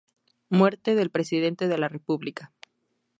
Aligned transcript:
Muerte 0.49 0.95
del 0.95 1.11
Presidente 1.11 1.67
de 1.67 1.77
la 1.77 1.87
República. 1.87 2.51